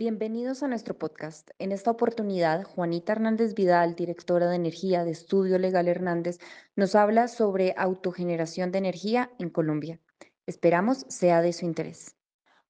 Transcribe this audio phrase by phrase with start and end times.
[0.00, 1.50] Bienvenidos a nuestro podcast.
[1.58, 6.38] En esta oportunidad, Juanita Hernández Vidal, directora de energía de Estudio Legal Hernández,
[6.76, 9.98] nos habla sobre autogeneración de energía en Colombia.
[10.46, 12.16] Esperamos sea de su interés.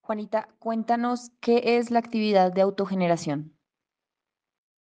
[0.01, 3.55] Juanita, cuéntanos qué es la actividad de autogeneración.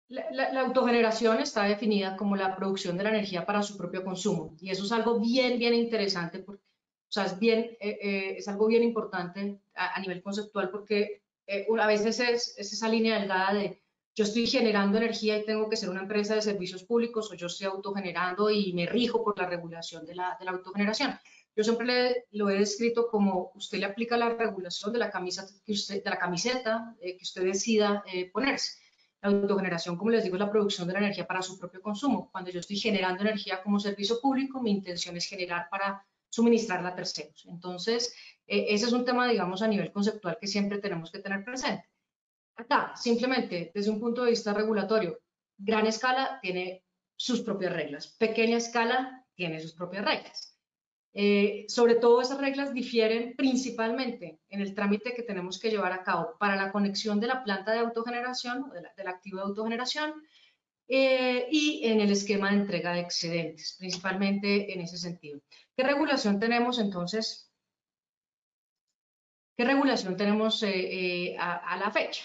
[0.09, 4.69] La, autogeneración está definida como la producción de la energía para su propio consumo y
[4.69, 8.66] eso es algo bien, bien interesante, porque, o sea, es, bien, eh, eh, es algo
[8.66, 13.83] bien importante a, nivel conceptual porque eh, a veces es, es, esa línea delgada de
[14.16, 17.48] yo estoy generando energía y tengo que ser una empresa de servicios públicos o yo
[17.48, 21.19] estoy autogenerando y me rijo por la regulación de la, de la autogeneración.
[21.57, 25.47] Yo siempre le, lo he descrito como usted le aplica la regulación de la, camisa
[25.65, 28.85] que usted, de la camiseta que usted decida ponerse.
[29.24, 32.29] La autogeneración, como les digo, es la producción de la energía para su propio consumo.
[32.30, 36.95] Cuando yo estoy generando energía como servicio público, mi intención es generar para suministrarla a
[36.95, 37.47] terceros.
[37.49, 38.15] Entonces,
[38.47, 41.88] eh, ese es un tema, digamos, a nivel conceptual que siempre tenemos que tener presente.
[42.57, 45.18] Acá, simplemente, desde un punto de vista regulatorio,
[45.57, 46.85] gran escala tiene
[47.16, 50.55] sus propias reglas, pequeña escala tiene sus propias reglas.
[51.16, 56.02] Eh, sobre todo esas reglas difieren principalmente en el trámite que tenemos que llevar a
[56.02, 60.13] cabo para la conexión de la planta de autogeneración, del activo de autogeneración,
[60.88, 65.41] eh, y en el esquema de entrega de excedentes, principalmente en ese sentido.
[65.77, 67.50] ¿Qué regulación tenemos entonces?
[69.56, 72.25] ¿Qué regulación tenemos eh, a la fecha?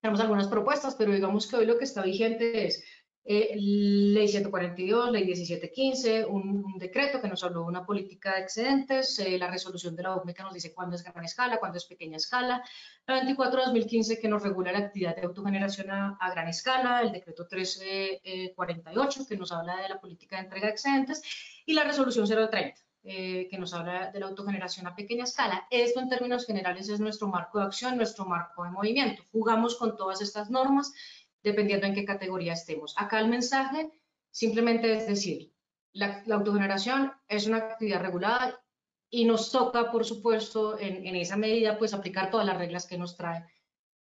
[0.00, 2.82] Tenemos algunas propuestas, pero digamos que hoy lo que está vigente es
[3.28, 8.42] eh, ley 142, ley 1715, un, un, decreto que nos habló de una política de
[8.42, 11.86] excedentes, eh, la resolución de la que nos dice cuándo es gran escala, cuándo es
[11.86, 12.62] pequeña escala,
[13.04, 19.26] la 24-2015 que nos regula la actividad de autogeneración a, gran escala, el decreto 1348
[19.28, 21.20] que nos habla de la política de entrega de excedentes
[21.66, 22.85] y la resolución 030.
[23.08, 25.68] Eh, que nos habla de la autogeneración a pequeña escala.
[25.70, 29.22] Esto en términos generales es nuestro marco de acción, nuestro marco de movimiento.
[29.30, 30.92] Jugamos con todas estas normas
[31.40, 32.94] dependiendo en qué categoría estemos.
[32.96, 33.92] Acá el mensaje
[34.32, 35.52] simplemente es decir,
[35.92, 38.60] la, autogeneración es una actividad regulada
[39.08, 42.98] y nos toca, por supuesto, en, en, esa medida, pues aplicar todas las reglas que
[42.98, 43.44] nos trae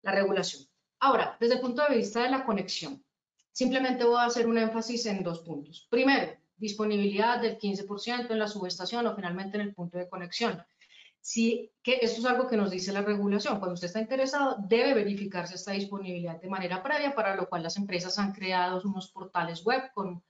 [0.00, 0.62] la regulación.
[1.00, 3.04] Ahora, desde el punto de vista de la conexión,
[3.52, 5.86] simplemente voy a hacer un énfasis en dos puntos.
[5.90, 10.62] Primero, disponibilidad del 15% en la subestación o finalmente en el punto de conexión
[11.24, 13.58] sí que esto es algo que nos dice la regulación.
[13.58, 17.78] Cuando usted está interesado, debe verificarse esta disponibilidad de manera previa, para lo cual las
[17.78, 20.22] empresas han creado unos portales web con,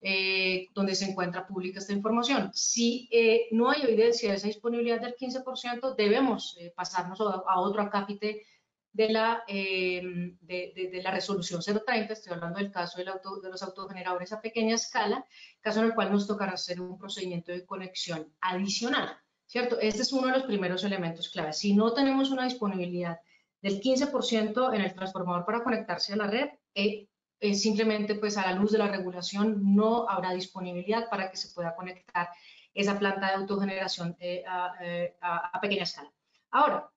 [0.00, 2.52] eh, donde se encuentra pública esta información.
[2.54, 7.82] Si eh, no hay evidencia de esa disponibilidad del 15%, debemos eh, pasarnos a, otro
[7.82, 8.46] acápite
[8.92, 13.04] de la, de, de, la resolución 030, estoy hablando del caso de
[13.50, 15.24] los autogeneradores a pequeña escala,
[15.60, 19.18] caso en el cual nos tocará hacer un procedimiento de conexión adicional.
[19.48, 19.80] ¿cierto?
[19.80, 21.52] Este es uno de los primeros elementos clave.
[21.52, 23.18] Si no tenemos una disponibilidad
[23.60, 27.08] del 15% en el transformador para conectarse a la red, eh,
[27.54, 31.74] simplemente pues a la luz de la regulación no habrá disponibilidad para que se pueda
[31.74, 32.28] conectar
[32.74, 34.44] esa planta de autogeneración eh,
[34.82, 36.12] eh, a, pequeña escala.
[36.50, 36.90] Ahora,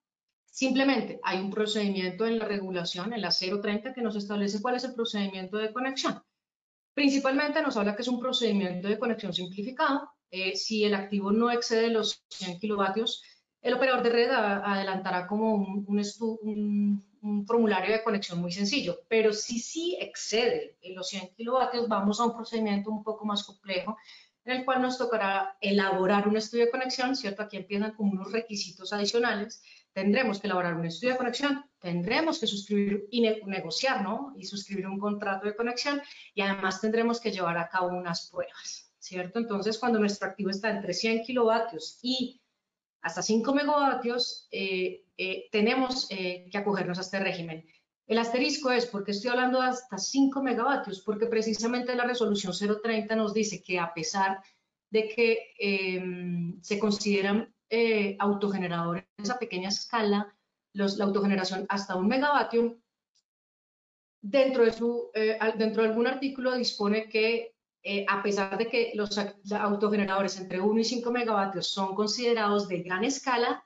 [0.51, 4.83] simplemente hay un procedimiento en la regulación, en la 030, que nos establece cuál es
[4.83, 6.21] el procedimiento de conexión.
[6.93, 11.51] Principalmente nos habla que es un procedimiento de conexión simplificado eh, si el activo no
[11.51, 13.21] excede los 100 kilovatios,
[13.61, 17.05] el operador de red adelantará como un,
[17.45, 22.35] formulario de conexión muy sencillo, pero si sí excede los 100 kilovatios, vamos a un
[22.35, 23.95] procedimiento un poco más complejo
[24.43, 27.43] en el cual nos tocará elaborar un estudio de conexión, ¿cierto?
[27.43, 29.61] Aquí empiezan como unos requisitos adicionales.
[29.93, 34.33] Tendremos que elaborar un estudio de conexión, tendremos que suscribir y negociar, ¿no?
[34.37, 36.01] Y suscribir un contrato de conexión
[36.33, 38.91] y además tendremos que llevar a cabo unas pruebas.
[39.01, 39.39] ¿cierto?
[39.39, 42.39] Entonces, cuando nuestro activo está entre 100 kilovatios y
[43.01, 47.65] hasta 5 megavatios, eh, eh, tenemos eh, que acogernos a este régimen.
[48.05, 51.01] El asterisco es, porque estoy hablando de hasta 5 megavatios?
[51.01, 54.41] Porque precisamente la resolución 030 nos dice que a pesar
[54.91, 57.50] de que em, se consideran
[58.19, 60.35] autogeneradores a pequeña escala,
[60.73, 62.77] la autogeneración hasta un megavatio,
[64.21, 65.09] dentro de, su,
[65.57, 69.17] dentro de algún artículo dispone que eh, a pesar de que los
[69.51, 73.63] autogeneradores entre 1 y 5 megavatios son considerados de gran escala,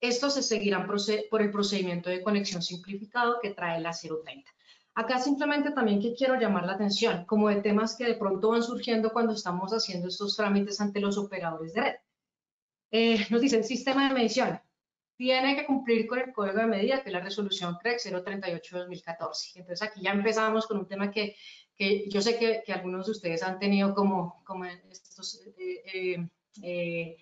[0.00, 4.48] estos se seguirán por el procedimiento de conexión simplificado que trae la 030.
[4.94, 8.62] Acá simplemente también que quiero llamar la atención, como de temas que de pronto van
[8.62, 11.94] surgiendo cuando estamos haciendo estos trámites ante los operadores de red.
[12.90, 14.60] Eh, nos dicen, sistema de medición,
[15.16, 19.56] tiene que cumplir con el código de medida, que es la resolución CREC 038-2014.
[19.56, 21.34] Entonces aquí ya empezamos con un tema que
[21.78, 26.28] que yo sé que, que, algunos de ustedes han tenido como, como estos, eh, eh,
[26.62, 27.16] eh,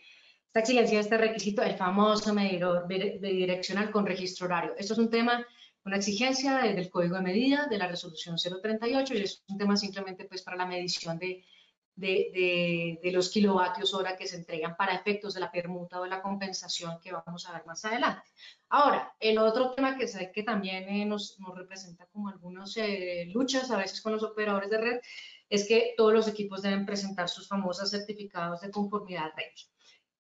[0.47, 4.75] esta exigencia, este requisito, el famoso medidor bidireccional con registro horario.
[4.79, 5.47] Esto es un tema
[5.85, 10.25] una exigencia del código de medida de la resolución 038 y es un tema simplemente
[10.25, 11.45] pues para la medición de,
[11.96, 16.10] de, de, los kilovatios hora que se entregan para efectos de la permuta o de
[16.10, 18.28] la compensación que vamos a ver más adelante.
[18.69, 23.26] Ahora, el otro tema que sé que también eh, nos, nos, representa como algunas eh,
[23.32, 25.00] luchas a veces con los operadores de red
[25.48, 29.52] es que todos los equipos deben presentar sus famosos certificados de conformidad red.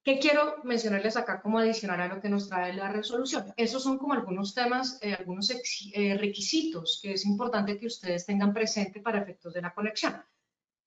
[0.02, 3.52] ¿Qué quiero mencionarles acá como adicional a lo que nos trae la resolución?
[3.56, 5.52] Esos son como algunos temas, eh, algunos
[6.18, 10.22] requisitos que es importante que ustedes tengan presente para efectos de la conexión.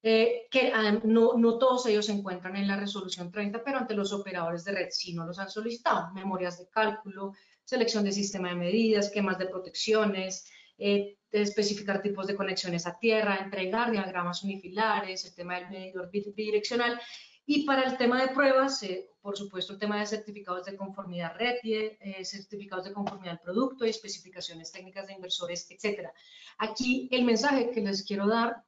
[0.02, 0.72] Eh, que
[1.04, 4.72] no, no, todos ellos se encuentran en la resolución 30, pero ante los operadores de
[4.72, 6.14] red sí no los han solicitado.
[6.14, 7.34] Memorias de cálculo,
[7.66, 12.98] selección de sistema de medidas, esquemas de protecciones, eh, de especificar tipos de conexiones a
[12.98, 17.00] tierra, entregar diagramas unifilares, el tema del medidor bidireccional.
[17.46, 21.36] Y para el tema de pruebas, eh, por supuesto, el tema de certificados de conformidad
[21.36, 26.14] RETIE, certificados de conformidad al producto y especificaciones técnicas de inversores, etcétera.
[26.58, 28.64] Aquí el mensaje que les quiero dar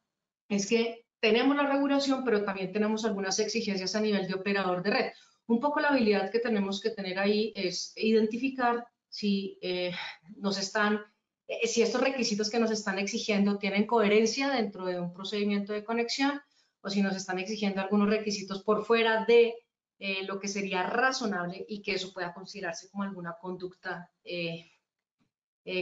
[0.50, 4.92] es que tenemos la regulación, pero también tenemos algunas exigencias a nivel de operador de
[4.92, 5.12] red.
[5.48, 9.92] Un poco la habilidad que tenemos que tener ahí es identificar si eh,
[10.38, 11.02] nos están,
[11.48, 15.84] eh, si estos requisitos que nos están exigiendo tienen coherencia dentro de un procedimiento de
[15.84, 16.42] conexión
[16.82, 19.54] o si nos están exigiendo algunos requisitos por fuera de
[20.04, 24.71] eh, lo que sería razonable y que eso pueda considerarse como alguna conducta eh,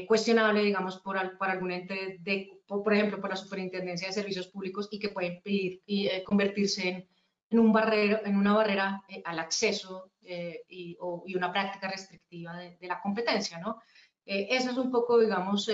[0.08, 4.90] cuestionable, digamos, por, por algún ente, de, por, ejemplo, por la Superintendencia de Servicios Públicos
[4.92, 7.08] y que puede impedir y eh, convertirse en,
[7.50, 12.78] en, un barrero, en una barrera eh, al acceso y, y, una práctica restrictiva de,
[12.78, 13.82] de la competencia, ¿no?
[14.26, 15.68] esa es un poco, digamos,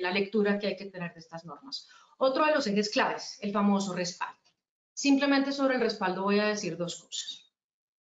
[0.00, 1.88] la lectura que hay que tener de estas normas.
[2.18, 4.40] Otro de los ejes claves, el famoso respaldo.
[4.92, 7.50] Simplemente sobre el respaldo voy a decir dos cosas.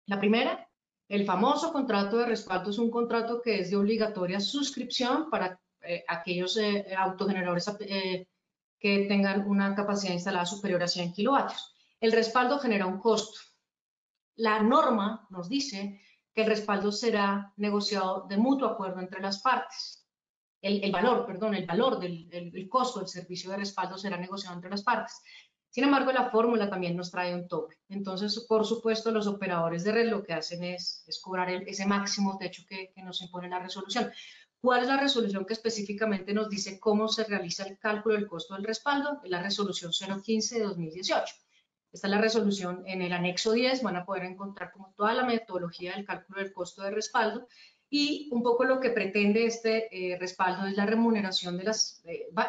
[0.07, 0.68] La primera
[1.09, 6.03] el famoso contrato de respaldo es un contrato que es de obligatoria suscripción para eh,
[6.07, 8.27] aquellos eh, autogeneradores eh,
[8.79, 11.75] que tengan una capacidad instalada superior a 100 kilovatios.
[11.99, 13.39] El respaldo genera un costo.
[14.35, 15.99] La norma nos dice
[16.33, 20.07] que el respaldo será negociado de mutuo acuerdo entre las partes.
[20.61, 24.69] El, valor, perdón, el valor del el costo del servicio de respaldo será negociado entre
[24.69, 25.21] las partes.
[25.69, 27.77] Sin embargo, la fórmula también nos trae un tope.
[27.89, 32.63] Entonces, por supuesto, los operadores de red lo que hacen es, cobrar ese máximo techo
[32.67, 34.11] que, que nos impone la resolución.
[34.61, 38.55] ¿Cuál es la resolución que específicamente nos dice cómo se realiza el cálculo del costo
[38.55, 39.21] del respaldo?
[39.23, 41.35] Es la resolución 015 de 2018.
[41.91, 45.23] Esta es la resolución en el anexo 10, van a poder encontrar como toda la
[45.23, 47.47] metodología del cálculo del costo de respaldo
[47.89, 52.03] y un poco lo que pretende este eh, respaldo es la remuneración de las,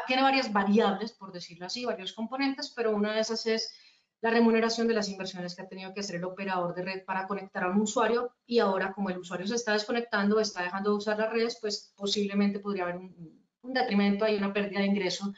[0.07, 3.73] tiene varias variables, por decirlo así, varios componentes, pero una de esas es
[4.21, 7.27] la remuneración de las inversiones que ha tenido que hacer el operador de red para
[7.27, 10.97] conectar a un usuario y ahora como el usuario se está desconectando, está dejando de
[10.97, 15.33] usar las redes, pues posiblemente podría haber un, un detrimento, hay una pérdida de ingreso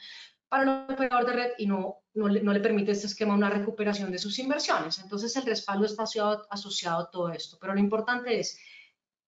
[0.48, 3.48] para el operador de red y no, no, le, no, le, permite este esquema una
[3.48, 4.98] recuperación de sus inversiones.
[4.98, 8.58] Entonces el respaldo está asociado, asociado a todo esto, pero lo importante es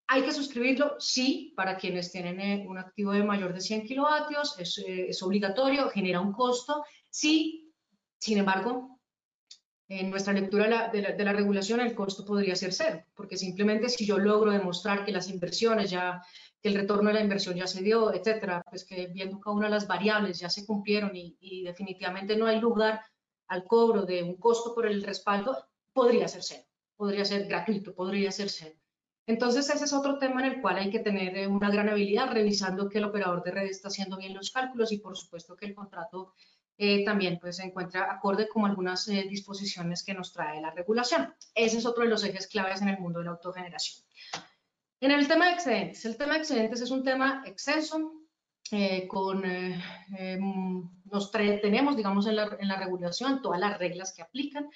[0.07, 4.57] hay que suscribirlo, sí, para quienes tienen eh, un activo de mayor de 100 kilovatios,
[4.59, 6.83] es, eh, es, obligatorio, genera un costo.
[7.09, 7.73] Sí,
[8.19, 8.99] sin embargo,
[9.87, 13.89] en nuestra lectura de la, de la, regulación el costo podría ser cero, porque simplemente
[13.89, 16.21] si yo logro demostrar que las inversiones ya,
[16.61, 19.67] que el retorno de la inversión ya se dio, etcétera, pues que viendo cada una
[19.67, 23.01] de las variables ya se cumplieron y, y definitivamente no hay lugar
[23.47, 26.63] al cobro de un costo por el respaldo, podría ser cero,
[26.95, 28.75] podría ser gratuito, podría ser cero.
[29.27, 32.31] Entonces, ese es otro tema en el cual hay que tener eh, una gran habilidad,
[32.31, 35.65] revisando que el operador de red está haciendo bien los cálculos y, por supuesto, que
[35.65, 36.33] el contrato
[36.77, 41.33] eh, también pues, se encuentra acorde con algunas eh, disposiciones que nos trae la regulación.
[41.53, 44.05] Ese es otro de los ejes claves en el mundo de la autogeneración.
[44.99, 48.11] En el tema de excedentes, el tema de excedentes es un tema extenso,
[48.71, 54.23] eh, con, em, nos tenemos, digamos, en la, en la regulación todas las reglas que
[54.23, 54.69] aplican,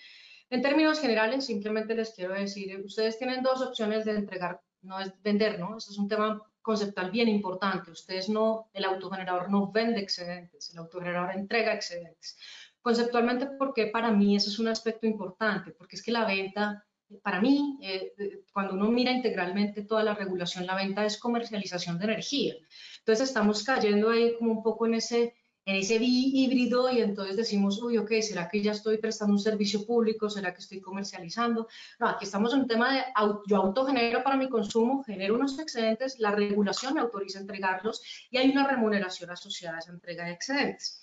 [0.50, 5.12] en términos generales, simplemente les quiero decir, ustedes tienen dos opciones de entregar, no es
[5.22, 5.78] vender, ¿no?
[5.78, 7.92] Eso es un tema conceptual bien importante.
[7.92, 12.38] Ustedes no, el autogenerador no vende excedentes, el autogenerador entrega excedentes.
[12.82, 16.86] Conceptualmente, porque para mí eso es un aspecto importante, porque es que la venta,
[17.22, 21.98] para mí, eh, eh, cuando uno mira integralmente toda la regulación, la venta es comercialización
[22.00, 22.56] de energía.
[23.00, 25.36] Entonces estamos cayendo ahí como un poco en ese
[25.70, 29.86] en ese híbrido y entonces decimos, uy, ok, ¿será que ya estoy prestando un servicio
[29.86, 30.28] público?
[30.28, 31.68] ¿Será que estoy comercializando?
[32.00, 33.04] No, aquí estamos en un tema de
[33.46, 38.38] yo autogenero para mi consumo, genero unos excedentes, la regulación me autoriza a entregarlos y
[38.40, 41.02] hay una remuneración asociada a esa entrega de excedentes.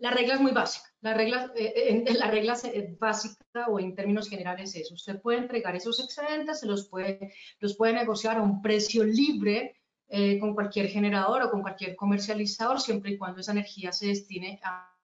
[0.00, 0.88] La regla es muy básica.
[1.00, 2.58] La regla, eh, la regla
[2.98, 7.76] básica o en términos generales es, usted puede entregar esos excedentes, se los puede, los
[7.76, 9.81] puede negociar a un precio libre
[10.14, 14.60] eh, con cualquier generador o con cualquier comercializador, siempre y cuando esa energía se destine
[14.62, 14.94] a,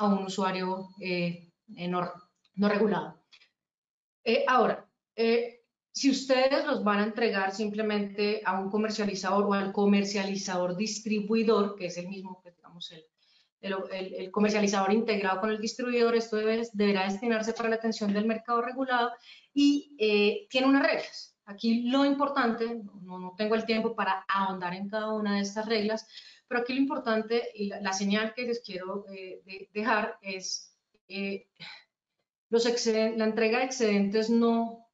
[0.00, 2.10] un usuario eh, no,
[2.56, 3.22] no, regulado.
[4.24, 4.84] Eh, ahora,
[5.92, 11.86] si ustedes los van a entregar simplemente a un comercializador o al comercializador distribuidor, que
[11.86, 13.06] es el mismo, que digamos, el,
[13.60, 16.38] el, comercializador integrado con el distribuidor, esto
[16.72, 19.12] deberá destinarse para la atención del mercado regulado
[19.54, 21.35] y eh, tiene unas reglas.
[21.46, 26.06] Aquí lo importante, no, tengo el tiempo para ahondar en cada una de estas reglas,
[26.46, 30.76] pero aquí lo importante y la, señal que les quiero eh, dejar es
[31.08, 31.48] eh,
[32.50, 34.86] los la entrega de excedentes no,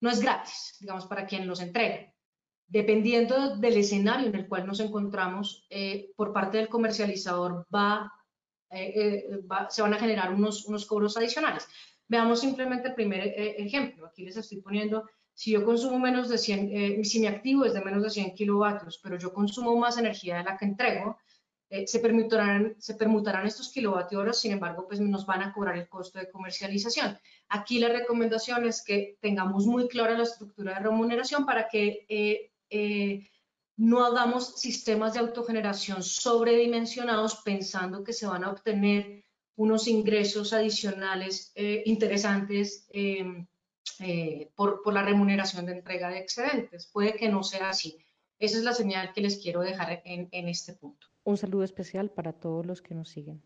[0.00, 2.10] no es gratis, digamos, para quien los entrega
[2.70, 7.66] dependiendo del escenario en el cual nos encontramos, eh, por parte del comercializador
[8.70, 11.66] eh, eh, va, se van a generar unos, unos cobros adicionales.
[12.06, 14.06] Veamos simplemente el primer ejemplo.
[14.06, 15.04] Aquí les estoy poniendo,
[15.34, 18.98] si yo consumo menos de 100, si mi activo es de menos de 100 kilovatios,
[19.02, 21.16] pero yo consumo más energía de la que entrego,
[21.86, 26.18] se, permutarán, se permutarán estos kilovatios sin embargo, pues nos van a cobrar el costo
[26.18, 27.16] de comercialización.
[27.48, 33.30] Aquí la recomendación es que tengamos muy clara la estructura de remuneración para que eh,
[33.76, 39.24] no hagamos sistemas de autogeneración sobredimensionados pensando que se van a obtener
[39.56, 43.46] unos ingresos adicionales eh, interesantes em,
[44.00, 46.86] eh, por, la remuneración de entrega de excedentes.
[46.92, 47.98] Puede que no sea así.
[48.38, 51.06] Esa es la señal que les quiero dejar en este punto.
[51.24, 53.42] Un saludo especial para todos los que nos siguen.